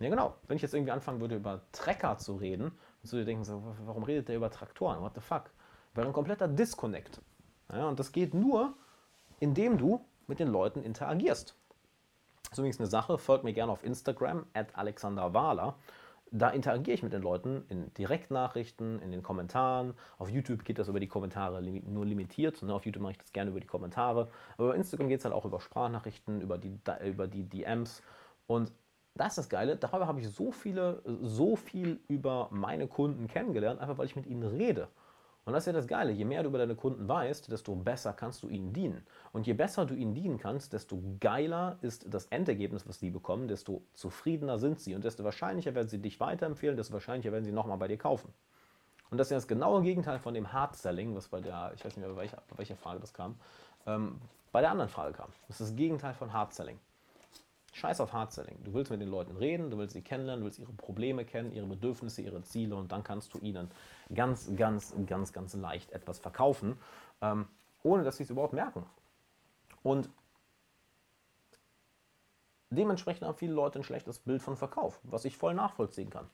Ja, 0.00 0.08
genau. 0.08 0.36
Wenn 0.46 0.56
ich 0.56 0.62
jetzt 0.62 0.74
irgendwie 0.74 0.92
anfangen 0.92 1.20
würde, 1.20 1.36
über 1.36 1.60
Trecker 1.72 2.18
zu 2.18 2.36
reden, 2.36 2.72
würdest 3.00 3.12
du 3.12 3.16
dir 3.16 3.24
denken, 3.24 3.44
so, 3.44 3.62
warum 3.84 4.04
redet 4.04 4.28
der 4.28 4.36
über 4.36 4.50
Traktoren? 4.50 5.00
What 5.00 5.14
the 5.14 5.20
fuck? 5.20 5.50
Wäre 5.94 6.06
ein 6.06 6.12
kompletter 6.12 6.46
Disconnect. 6.46 7.20
Ja, 7.72 7.88
und 7.88 7.98
das 7.98 8.12
geht 8.12 8.32
nur, 8.32 8.74
indem 9.40 9.76
du 9.76 10.04
mit 10.28 10.38
den 10.38 10.48
Leuten 10.48 10.82
interagierst. 10.82 11.54
Das 12.44 12.52
ist 12.52 12.58
übrigens 12.58 12.78
eine 12.78 12.86
Sache, 12.86 13.18
folgt 13.18 13.44
mir 13.44 13.52
gerne 13.52 13.72
auf 13.72 13.82
Instagram, 13.84 14.46
at 14.54 14.76
Alexander 14.76 15.34
Wahler 15.34 15.74
da 16.30 16.50
interagiere 16.50 16.94
ich 16.94 17.02
mit 17.02 17.12
den 17.12 17.22
Leuten 17.22 17.64
in 17.68 17.92
Direktnachrichten, 17.94 19.00
in 19.00 19.10
den 19.10 19.22
Kommentaren. 19.22 19.94
Auf 20.18 20.30
YouTube 20.30 20.64
geht 20.64 20.78
das 20.78 20.88
über 20.88 21.00
die 21.00 21.06
Kommentare 21.06 21.62
nur 21.62 22.06
limitiert. 22.06 22.62
Ne? 22.62 22.72
Auf 22.72 22.84
YouTube 22.84 23.02
mache 23.02 23.12
ich 23.12 23.18
das 23.18 23.32
gerne 23.32 23.50
über 23.50 23.60
die 23.60 23.66
Kommentare. 23.66 24.28
Aber 24.56 24.68
bei 24.68 24.76
Instagram 24.76 25.08
geht 25.08 25.20
es 25.20 25.24
halt 25.24 25.34
auch 25.34 25.44
über 25.44 25.60
Sprachnachrichten, 25.60 26.40
über 26.40 26.58
die, 26.58 26.78
über 27.04 27.26
die 27.26 27.44
DMs. 27.44 28.02
Und 28.46 28.72
das 29.14 29.32
ist 29.32 29.38
das 29.38 29.48
Geile, 29.48 29.76
darüber 29.76 30.06
habe 30.06 30.20
ich 30.20 30.28
so 30.28 30.52
viele, 30.52 31.02
so 31.22 31.56
viel 31.56 32.00
über 32.08 32.48
meine 32.50 32.86
Kunden 32.86 33.26
kennengelernt, 33.26 33.80
einfach 33.80 33.98
weil 33.98 34.06
ich 34.06 34.16
mit 34.16 34.26
ihnen 34.26 34.44
rede. 34.44 34.88
Und 35.48 35.54
das 35.54 35.62
ist 35.62 35.68
ja 35.68 35.72
das 35.72 35.86
Geile. 35.86 36.12
Je 36.12 36.26
mehr 36.26 36.42
du 36.42 36.50
über 36.50 36.58
deine 36.58 36.74
Kunden 36.74 37.08
weißt, 37.08 37.50
desto 37.50 37.74
besser 37.74 38.12
kannst 38.12 38.42
du 38.42 38.50
ihnen 38.50 38.74
dienen. 38.74 39.06
Und 39.32 39.46
je 39.46 39.54
besser 39.54 39.86
du 39.86 39.94
ihnen 39.94 40.14
dienen 40.14 40.36
kannst, 40.36 40.74
desto 40.74 41.02
geiler 41.20 41.78
ist 41.80 42.04
das 42.12 42.26
Endergebnis, 42.26 42.86
was 42.86 42.98
sie 42.98 43.08
bekommen, 43.08 43.48
desto 43.48 43.80
zufriedener 43.94 44.58
sind 44.58 44.78
sie. 44.78 44.94
Und 44.94 45.04
desto 45.04 45.24
wahrscheinlicher 45.24 45.74
werden 45.74 45.88
sie 45.88 46.02
dich 46.02 46.20
weiterempfehlen, 46.20 46.76
desto 46.76 46.92
wahrscheinlicher 46.92 47.32
werden 47.32 47.46
sie 47.46 47.52
nochmal 47.52 47.78
bei 47.78 47.88
dir 47.88 47.96
kaufen. 47.96 48.30
Und 49.10 49.16
das 49.16 49.28
ist 49.28 49.30
ja 49.30 49.36
das 49.38 49.48
genaue 49.48 49.80
Gegenteil 49.80 50.18
von 50.18 50.34
dem 50.34 50.52
Hard 50.52 50.76
Selling, 50.76 51.16
was 51.16 51.28
bei 51.28 51.40
der, 51.40 51.72
ich 51.74 51.82
weiß 51.82 51.96
nicht 51.96 52.04
mehr, 52.04 52.14
bei 52.14 52.20
welcher, 52.20 52.42
bei 52.50 52.58
welcher 52.58 52.76
Frage 52.76 53.00
das 53.00 53.14
kam, 53.14 53.36
ähm, 53.86 54.20
bei 54.52 54.60
der 54.60 54.70
anderen 54.70 54.90
Frage 54.90 55.14
kam. 55.14 55.30
Das 55.46 55.62
ist 55.62 55.70
das 55.70 55.76
Gegenteil 55.76 56.12
von 56.12 56.30
Hard 56.30 56.52
Selling. 56.52 56.78
Scheiß 57.78 58.00
auf 58.00 58.12
Hard-Selling. 58.12 58.58
Du 58.64 58.74
willst 58.74 58.90
mit 58.90 59.00
den 59.00 59.08
Leuten 59.08 59.36
reden, 59.36 59.70
du 59.70 59.78
willst 59.78 59.94
sie 59.94 60.02
kennenlernen, 60.02 60.40
du 60.40 60.46
willst 60.46 60.58
ihre 60.58 60.72
Probleme 60.72 61.24
kennen, 61.24 61.52
ihre 61.52 61.66
Bedürfnisse, 61.66 62.22
ihre 62.22 62.42
Ziele 62.42 62.76
und 62.76 62.92
dann 62.92 63.04
kannst 63.04 63.32
du 63.34 63.38
ihnen 63.38 63.70
ganz, 64.14 64.50
ganz, 64.56 64.94
ganz, 65.06 65.32
ganz 65.32 65.54
leicht 65.54 65.92
etwas 65.92 66.18
verkaufen, 66.18 66.76
ähm, 67.22 67.46
ohne 67.82 68.02
dass 68.02 68.16
sie 68.16 68.24
es 68.24 68.30
überhaupt 68.30 68.52
merken. 68.52 68.84
Und 69.82 70.10
dementsprechend 72.70 73.26
haben 73.26 73.36
viele 73.36 73.52
Leute 73.52 73.78
ein 73.78 73.84
schlechtes 73.84 74.18
Bild 74.18 74.42
von 74.42 74.56
Verkauf, 74.56 75.00
was 75.04 75.24
ich 75.24 75.36
voll 75.36 75.54
nachvollziehen 75.54 76.10
kann. 76.10 76.26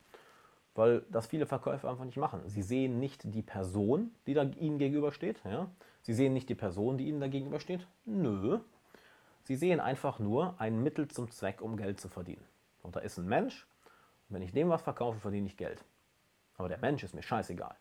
Weil 0.75 1.03
das 1.11 1.29
viele 1.29 1.47
Verkäufer 1.47 1.89
einfach 1.89 2.05
nicht 2.05 2.17
machen. 2.17 2.41
Sie 2.47 2.63
sehen 2.63 2.99
nicht 2.99 3.23
die 3.23 3.43
Person, 3.43 4.11
die 4.27 4.35
da 4.35 4.43
ihnen 4.43 4.79
gegenübersteht. 4.79 5.41
Ja? 5.45 5.69
Sie 6.03 6.15
sehen 6.15 6.33
nicht 6.33 6.49
die 6.49 6.57
Person, 6.57 6.99
die 6.99 7.07
ihnen 7.07 7.21
da 7.21 7.29
gegenübersteht. 7.29 7.87
Nö, 8.07 8.59
Sie 9.45 9.57
sehen 9.57 9.79
einfach 9.79 10.19
nur 10.19 10.59
ein 10.59 10.83
Mittel 10.83 11.07
zum 11.09 11.31
Zweck, 11.31 11.61
um 11.61 11.77
Geld 11.77 12.01
zu 12.01 12.09
verdienen. 12.09 12.45
Und 12.83 12.97
da 12.97 13.01
ist 13.01 13.19
ein 13.19 13.27
Mensch, 13.27 13.67
und 14.29 14.37
wenn 14.37 14.43
ich 14.43 14.53
dem 14.53 14.71
was 14.71 14.83
verkaufe, 14.83 15.21
verdiene 15.21 15.47
ich 15.47 15.57
Geld. 15.57 15.85
Aber 16.57 16.69
der 16.69 16.79
Mensch 16.79 17.05
ist 17.05 17.15
mir 17.15 17.23
scheißegal. 17.23 17.77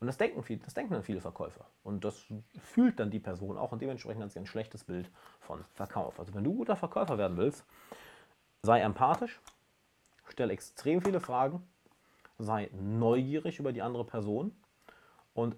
Und 0.00 0.06
das 0.06 0.16
denken, 0.16 0.42
viel, 0.42 0.58
das 0.58 0.74
denken 0.74 0.94
dann 0.94 1.02
viele 1.02 1.20
Verkäufer. 1.20 1.66
Und 1.82 2.04
das 2.04 2.24
fühlt 2.62 3.00
dann 3.00 3.10
die 3.10 3.18
Person 3.18 3.58
auch 3.58 3.72
und 3.72 3.82
dementsprechend 3.82 4.22
hat 4.22 4.30
sie 4.30 4.38
ein 4.38 4.46
schlechtes 4.46 4.84
Bild 4.84 5.10
von 5.40 5.64
Verkauf. 5.74 6.18
Also 6.18 6.32
wenn 6.34 6.44
du 6.44 6.54
guter 6.54 6.76
Verkäufer 6.76 7.18
werden 7.18 7.36
willst, 7.36 7.64
sei 8.62 8.80
empathisch, 8.80 9.40
stell 10.28 10.50
extrem 10.50 11.02
viele 11.02 11.20
Fragen, 11.20 11.66
sei 12.38 12.70
neugierig 12.72 13.58
über 13.58 13.72
die 13.72 13.82
andere 13.82 14.04
Person 14.04 14.56
und 15.34 15.56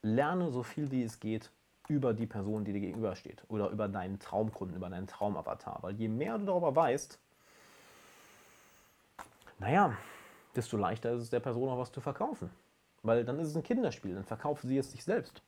lerne 0.00 0.50
so 0.50 0.62
viel 0.62 0.90
wie 0.90 1.02
es 1.02 1.20
geht 1.20 1.50
über 1.88 2.14
die 2.14 2.26
Person, 2.26 2.64
die 2.64 2.72
dir 2.72 2.80
gegenübersteht 2.80 3.42
oder 3.48 3.68
über 3.70 3.88
deinen 3.88 4.18
Traumkunden, 4.18 4.76
über 4.76 4.88
deinen 4.88 5.06
Traumavatar. 5.06 5.78
Weil 5.82 5.94
je 5.96 6.08
mehr 6.08 6.38
du 6.38 6.46
darüber 6.46 6.74
weißt, 6.74 7.18
naja, 9.58 9.96
desto 10.54 10.76
leichter 10.76 11.12
ist 11.12 11.22
es 11.22 11.30
der 11.30 11.40
Person 11.40 11.68
auch 11.68 11.78
was 11.78 11.92
zu 11.92 12.00
verkaufen. 12.00 12.50
Weil 13.02 13.24
dann 13.24 13.38
ist 13.38 13.48
es 13.48 13.56
ein 13.56 13.62
Kinderspiel, 13.62 14.14
dann 14.14 14.24
verkauft 14.24 14.62
sie 14.62 14.78
es 14.78 14.92
sich 14.92 15.04
selbst. 15.04 15.42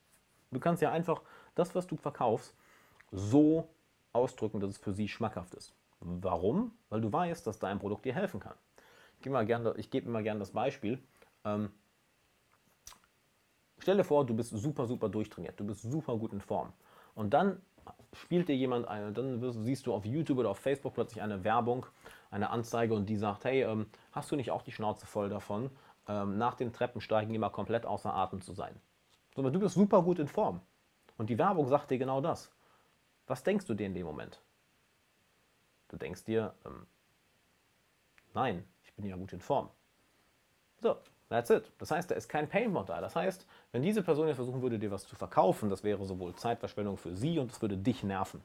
Du 0.51 0.59
kannst 0.59 0.81
ja 0.81 0.91
einfach 0.91 1.21
das, 1.55 1.73
was 1.73 1.87
du 1.87 1.95
verkaufst, 1.95 2.53
so 3.11 3.67
ausdrücken, 4.13 4.59
dass 4.59 4.71
es 4.71 4.77
für 4.77 4.93
sie 4.93 5.07
schmackhaft 5.07 5.53
ist. 5.55 5.73
Warum? 5.99 6.71
Weil 6.89 7.01
du 7.01 7.11
weißt, 7.11 7.47
dass 7.47 7.59
dein 7.59 7.79
Produkt 7.79 8.05
dir 8.05 8.13
helfen 8.13 8.39
kann. 8.39 8.55
Ich 9.17 9.23
gebe, 9.23 9.33
mal 9.33 9.45
gern, 9.45 9.73
ich 9.77 9.89
gebe 9.89 10.11
gerne 10.23 10.39
das 10.39 10.51
Beispiel. 10.51 11.01
Ähm, 11.45 11.71
stell 13.85 13.97
dir 13.97 14.03
vor, 14.03 14.25
du 14.25 14.33
bist 14.33 14.49
super, 14.49 14.87
super 14.87 15.09
durchtrainiert, 15.09 15.59
du 15.59 15.63
bist 15.63 15.83
super 15.83 16.17
gut 16.17 16.33
in 16.33 16.41
Form. 16.41 16.73
Und 17.13 17.35
dann 17.35 17.61
spielt 18.13 18.49
dir 18.49 18.55
jemand 18.55 18.87
ein, 18.87 19.13
dann 19.13 19.39
siehst 19.63 19.85
du 19.85 19.93
auf 19.93 20.05
YouTube 20.05 20.39
oder 20.39 20.49
auf 20.49 20.57
Facebook 20.57 20.95
plötzlich 20.95 21.21
eine 21.21 21.43
Werbung, 21.43 21.85
eine 22.31 22.49
Anzeige 22.49 22.95
und 22.95 23.05
die 23.05 23.15
sagt, 23.15 23.45
hey, 23.45 23.61
ähm, 23.61 23.85
hast 24.11 24.31
du 24.31 24.35
nicht 24.35 24.49
auch 24.49 24.63
die 24.63 24.71
Schnauze 24.71 25.05
voll 25.05 25.29
davon, 25.29 25.69
ähm, 26.07 26.39
nach 26.39 26.55
dem 26.55 26.73
Treppensteigen 26.73 27.35
immer 27.35 27.51
komplett 27.51 27.85
außer 27.85 28.11
Atem 28.11 28.41
zu 28.41 28.53
sein? 28.53 28.75
Sondern 29.35 29.53
du 29.53 29.59
bist 29.59 29.75
super 29.75 30.01
gut 30.01 30.17
in 30.17 30.27
Form. 30.27 30.61
Und 31.19 31.29
die 31.29 31.37
Werbung 31.37 31.67
sagt 31.67 31.91
dir 31.91 31.99
genau 31.99 32.21
das. 32.21 32.51
Was 33.27 33.43
denkst 33.43 33.67
du 33.67 33.75
dir 33.75 33.85
in 33.85 33.93
dem 33.93 34.07
Moment? 34.07 34.41
Du 35.89 35.97
denkst 35.97 36.23
dir, 36.23 36.55
ähm, 36.65 36.87
nein, 38.33 38.65
ich 38.83 38.91
bin 38.95 39.05
ja 39.05 39.15
gut 39.15 39.31
in 39.31 39.41
Form. 39.41 39.69
So, 40.81 40.97
that's 41.29 41.49
it. 41.49 41.71
Das 41.77 41.91
heißt, 41.91 42.11
da 42.11 42.15
ist 42.15 42.29
kein 42.29 42.47
Painpoint 42.47 42.89
da. 42.89 43.01
Das 43.01 43.15
heißt, 43.15 43.45
wenn 43.71 43.81
diese 43.81 44.03
Person 44.03 44.27
jetzt 44.27 44.37
versuchen 44.37 44.61
würde, 44.61 44.79
dir 44.79 44.91
was 44.91 45.07
zu 45.07 45.15
verkaufen, 45.15 45.69
das 45.69 45.83
wäre 45.83 46.05
sowohl 46.05 46.35
Zeitverschwendung 46.35 46.97
für 46.97 47.15
sie 47.15 47.39
und 47.39 47.51
es 47.51 47.61
würde 47.61 47.77
dich 47.77 48.03
nerven. 48.03 48.41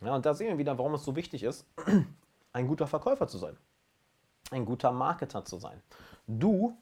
Ja, 0.00 0.14
und 0.14 0.24
da 0.24 0.34
sehen 0.34 0.48
wir 0.48 0.58
wieder, 0.58 0.78
warum 0.78 0.94
es 0.94 1.04
so 1.04 1.14
wichtig 1.14 1.42
ist, 1.42 1.66
ein 2.52 2.66
guter 2.66 2.86
Verkäufer 2.86 3.28
zu 3.28 3.38
sein. 3.38 3.56
Ein 4.50 4.64
guter 4.64 4.92
Marketer 4.92 5.44
zu 5.44 5.58
sein. 5.58 5.82
Du 6.26 6.76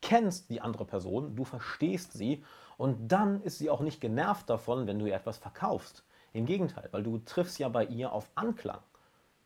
kennst 0.00 0.50
die 0.50 0.60
andere 0.60 0.84
Person, 0.84 1.34
du 1.34 1.44
verstehst 1.44 2.12
sie 2.12 2.44
und 2.76 3.08
dann 3.08 3.42
ist 3.42 3.58
sie 3.58 3.70
auch 3.70 3.80
nicht 3.80 4.00
genervt 4.00 4.48
davon, 4.48 4.86
wenn 4.86 4.98
du 4.98 5.06
ihr 5.06 5.14
etwas 5.14 5.38
verkaufst. 5.38 6.04
Im 6.32 6.46
Gegenteil, 6.46 6.88
weil 6.92 7.02
du 7.02 7.18
triffst 7.18 7.58
ja 7.58 7.68
bei 7.68 7.84
ihr 7.86 8.12
auf 8.12 8.30
Anklang. 8.34 8.80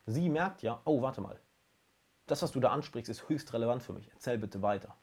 Sie 0.06 0.28
merkt 0.28 0.62
ja, 0.62 0.80
oh, 0.84 1.00
warte 1.00 1.20
mal, 1.20 1.38
das, 2.26 2.42
was 2.42 2.52
du 2.52 2.60
da 2.60 2.70
ansprichst, 2.70 3.10
ist 3.10 3.28
höchst 3.28 3.52
relevant 3.52 3.82
für 3.82 3.92
mich. 3.92 4.08
Erzähl 4.12 4.38
bitte 4.38 4.62
weiter. 4.62 4.94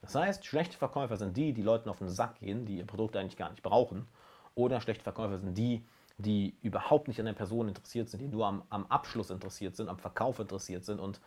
Das 0.00 0.14
heißt, 0.14 0.46
schlechte 0.46 0.76
Verkäufer 0.76 1.16
sind 1.16 1.36
die, 1.36 1.52
die 1.52 1.62
Leuten 1.62 1.88
auf 1.88 1.98
den 1.98 2.08
Sack 2.08 2.38
gehen, 2.38 2.64
die 2.64 2.78
ihr 2.78 2.86
Produkt 2.86 3.16
eigentlich 3.16 3.36
gar 3.36 3.50
nicht 3.50 3.62
brauchen. 3.62 4.06
Oder 4.54 4.80
schlechte 4.80 5.02
Verkäufer 5.02 5.38
sind 5.38 5.56
die, 5.58 5.84
die 6.18 6.56
überhaupt 6.62 7.08
nicht 7.08 7.20
an 7.20 7.26
der 7.26 7.34
Person 7.34 7.68
interessiert 7.68 8.08
sind, 8.08 8.20
die 8.20 8.28
nur 8.28 8.46
am, 8.46 8.62
am 8.70 8.86
Abschluss 8.86 9.30
interessiert 9.30 9.76
sind, 9.76 9.88
am 9.88 9.98
Verkauf 9.98 10.38
interessiert 10.38 10.84
sind 10.84 10.98
und 10.98 11.20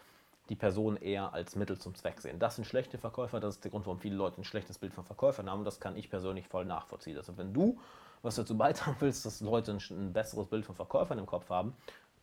die 0.50 0.56
Person 0.56 0.98
eher 0.98 1.32
als 1.34 1.56
Mittel 1.56 1.77
zum 1.77 1.94
Zweck 1.94 2.20
sehen. 2.22 2.39
Das 2.39 2.56
sind 2.56 2.65
schlechte 2.65 2.98
Verkäufer, 2.98 3.39
das 3.39 3.56
ist 3.56 3.63
der 3.63 3.70
Grund, 3.70 3.86
warum 3.86 4.00
viele 4.00 4.15
Leute 4.15 4.41
ein 4.41 4.44
schlechtes 4.44 4.79
Bild 4.79 4.94
von 4.94 5.06
Verkäufern 5.06 5.50
haben 5.50 5.60
und 5.60 5.65
das 5.65 5.79
kann 5.79 5.96
ich 5.96 6.10
persönlich 6.10 6.48
voll 6.48 6.65
nachvollziehen. 6.65 7.18
Also 7.18 7.38
wenn 7.38 7.53
du 7.53 7.79
was 8.24 8.36
dazu 8.36 8.58
beitragen 8.58 8.98
willst, 9.00 9.25
dass 9.25 9.41
Leute 9.41 9.72
ein, 9.72 9.82
ein 9.91 10.12
besseres 10.12 10.48
Bild 10.48 10.65
von 10.65 10.75
Verkäufern 10.75 11.20
im 11.20 11.27
Kopf 11.27 11.50
haben, 11.50 11.75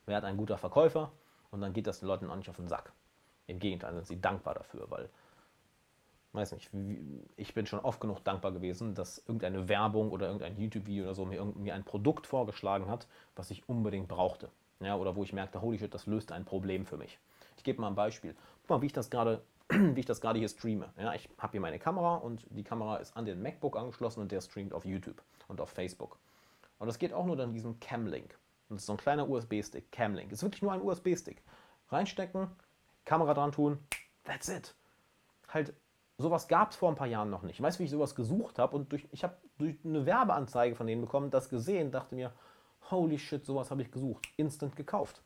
wer 0.06 0.16
hat 0.16 0.24
ein 0.24 0.36
guter 0.36 0.58
Verkäufer 0.58 1.12
und 1.56 1.62
dann 1.62 1.72
geht 1.72 1.86
das 1.86 2.00
den 2.00 2.06
Leuten 2.06 2.30
auch 2.30 2.36
nicht 2.36 2.50
auf 2.50 2.56
den 2.56 2.68
Sack. 2.68 2.92
Im 3.46 3.58
Gegenteil, 3.58 3.94
sind 3.94 4.06
sie 4.06 4.20
dankbar 4.20 4.54
dafür, 4.54 4.90
weil 4.90 5.08
weiß 6.32 6.52
nicht, 6.52 6.70
ich 7.36 7.54
bin 7.54 7.64
schon 7.66 7.80
oft 7.80 7.98
genug 7.98 8.22
dankbar 8.22 8.52
gewesen, 8.52 8.94
dass 8.94 9.18
irgendeine 9.18 9.70
Werbung 9.70 10.10
oder 10.10 10.26
irgendein 10.26 10.58
YouTube-Video 10.58 11.04
oder 11.04 11.14
so 11.14 11.24
mir 11.24 11.36
irgendwie 11.36 11.72
ein 11.72 11.82
Produkt 11.82 12.26
vorgeschlagen 12.26 12.88
hat, 12.88 13.06
was 13.36 13.50
ich 13.50 13.66
unbedingt 13.70 14.06
brauchte. 14.06 14.50
Ja, 14.80 14.96
oder 14.96 15.16
wo 15.16 15.22
ich 15.22 15.32
merkte, 15.32 15.62
holy 15.62 15.78
shit, 15.78 15.94
das 15.94 16.04
löst 16.04 16.32
ein 16.32 16.44
Problem 16.44 16.84
für 16.84 16.98
mich. 16.98 17.18
Ich 17.56 17.64
gebe 17.64 17.80
mal 17.80 17.88
ein 17.88 17.94
Beispiel. 17.94 18.36
Guck 18.60 18.68
mal, 18.68 18.82
wie 18.82 18.86
ich 18.86 18.92
das 18.92 19.08
gerade 19.08 19.40
wie 19.70 19.98
ich 19.98 20.06
das 20.06 20.20
gerade 20.20 20.38
hier 20.38 20.48
streame. 20.48 20.92
Ja, 20.98 21.14
ich 21.14 21.28
habe 21.38 21.52
hier 21.52 21.60
meine 21.60 21.78
Kamera 21.78 22.16
und 22.16 22.46
die 22.50 22.62
Kamera 22.64 22.98
ist 22.98 23.16
an 23.16 23.24
den 23.24 23.40
MacBook 23.40 23.76
angeschlossen 23.76 24.20
und 24.20 24.30
der 24.30 24.42
streamt 24.42 24.74
auf 24.74 24.84
YouTube 24.84 25.22
und 25.48 25.60
auf 25.60 25.70
Facebook. 25.70 26.18
Und 26.78 26.86
das 26.86 26.98
geht 26.98 27.12
auch 27.12 27.24
nur 27.24 27.36
dann 27.36 27.54
diesem 27.54 27.80
Camlink. 27.80 28.38
Das 28.68 28.82
ist 28.82 28.86
so 28.86 28.94
ein 28.94 28.98
kleiner 28.98 29.28
USB-Stick, 29.28 29.92
Camlink. 29.92 30.32
Ist 30.32 30.42
wirklich 30.42 30.62
nur 30.62 30.72
ein 30.72 30.82
USB-Stick. 30.82 31.42
Reinstecken, 31.88 32.48
Kamera 33.04 33.34
dran 33.34 33.52
tun, 33.52 33.78
that's 34.24 34.48
it. 34.48 34.74
Halt 35.48 35.72
sowas 36.18 36.48
gab 36.48 36.70
es 36.70 36.76
vor 36.76 36.88
ein 36.88 36.96
paar 36.96 37.06
Jahren 37.06 37.30
noch 37.30 37.42
nicht. 37.42 37.56
Ich 37.56 37.62
weiß, 37.62 37.78
wie 37.78 37.84
ich 37.84 37.90
sowas 37.90 38.14
gesucht 38.14 38.58
habe 38.58 38.74
und 38.76 38.90
durch, 38.90 39.06
ich 39.12 39.22
habe 39.22 39.36
durch 39.58 39.76
eine 39.84 40.06
Werbeanzeige 40.06 40.74
von 40.74 40.86
denen 40.86 41.02
bekommen, 41.02 41.30
das 41.30 41.48
gesehen, 41.48 41.92
dachte 41.92 42.14
mir, 42.14 42.32
holy 42.90 43.18
shit, 43.18 43.44
sowas 43.44 43.70
habe 43.70 43.82
ich 43.82 43.90
gesucht. 43.90 44.26
Instant 44.36 44.76
gekauft. 44.76 45.22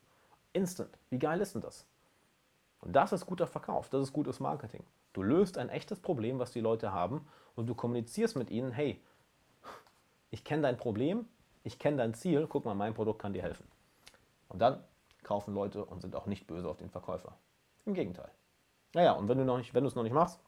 Instant. 0.53 0.99
Wie 1.11 1.19
geil 1.19 1.41
ist 1.41 1.55
denn 1.55 1.63
das? 1.63 1.87
Und 2.81 2.95
das 2.95 3.13
ist 3.13 3.27
guter 3.27 3.47
Verkauf, 3.47 3.89
das 3.89 4.03
ist 4.03 4.13
gutes 4.13 4.41
Marketing. 4.41 4.85
Du 5.13 5.23
löst 5.23 5.59
ein 5.59 5.69
echtes 5.69 6.01
Problem, 6.01 6.39
was 6.39 6.53
die 6.53 6.61
Leute 6.61 6.93
haben 6.93 7.27
und 7.55 7.67
du 7.67 7.75
kommunizierst 7.75 8.37
mit 8.37 8.51
ihnen, 8.51 8.73
hey, 8.73 9.03
ich 10.31 10.45
kenne 10.45 10.63
dein 10.63 10.77
Problem, 10.77 11.27
ich 11.63 11.79
kenne 11.79 11.99
dein 11.99 12.15
Ziel, 12.15 12.47
guck 12.47 12.65
mal, 12.65 12.75
mein 12.75 12.95
Produkt 12.95 13.21
kann 13.21 13.33
dir 13.33 13.43
helfen. 13.43 13.67
Und 14.49 14.61
dann 14.61 14.83
kaufen 15.23 15.55
Leute 15.55 15.85
und 15.85 16.01
sind 16.01 16.17
auch 16.17 16.27
nicht 16.27 16.47
böse 16.47 16.69
auf 16.69 16.79
den 16.79 16.91
Verkäufer. 16.91 17.37
Im 17.87 17.95
Gegenteil. 17.95 18.31
Naja, 18.95 19.13
und 19.13 19.29
wenn 19.29 19.39
du 19.39 19.87
es 19.87 19.95
noch 19.95 20.03
nicht 20.03 20.15
machst, 20.15 20.41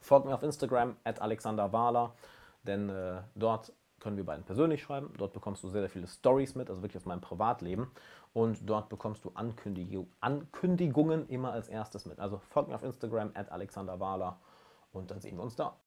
Folgt 0.00 0.26
mir 0.26 0.34
auf 0.34 0.42
Instagram, 0.42 0.96
at 1.04 1.20
Alexander 1.20 1.72
Wahler, 1.72 2.14
denn 2.62 2.88
äh, 2.88 3.22
dort 3.34 3.72
können 4.00 4.16
wir 4.16 4.24
beiden 4.24 4.44
persönlich 4.44 4.82
schreiben. 4.82 5.12
Dort 5.16 5.32
bekommst 5.32 5.62
du 5.62 5.68
sehr, 5.68 5.82
sehr 5.82 5.90
viele 5.90 6.08
Stories 6.08 6.54
mit, 6.54 6.68
also 6.68 6.82
wirklich 6.82 7.00
aus 7.00 7.06
meinem 7.06 7.20
Privatleben. 7.20 7.90
Und 8.32 8.68
dort 8.68 8.88
bekommst 8.88 9.24
du 9.24 9.30
Ankündig 9.34 9.96
Ankündigungen 10.20 11.28
immer 11.28 11.52
als 11.52 11.68
erstes 11.68 12.06
mit. 12.06 12.18
Also 12.18 12.38
folgt 12.38 12.68
mir 12.68 12.74
auf 12.74 12.82
Instagram, 12.82 13.30
at 13.34 13.50
Alexander 13.50 14.00
Wahler, 14.00 14.38
und 14.92 15.10
dann 15.10 15.20
sehen 15.20 15.36
wir 15.36 15.42
uns 15.42 15.56
da. 15.56 15.76